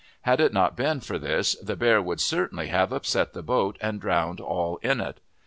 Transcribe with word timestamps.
Had 0.21 0.41
it 0.41 0.51
not 0.51 0.75
been 0.75 0.99
for 0.99 1.19
this, 1.19 1.55
the 1.61 1.75
bear 1.75 2.01
would 2.01 2.19
certainly 2.19 2.69
have 2.69 2.91
upset 2.91 3.33
the 3.33 3.43
boat 3.43 3.77
and 3.81 4.01
drowned 4.01 4.41
all 4.41 4.77
in 4.77 4.99
it. 4.99 5.19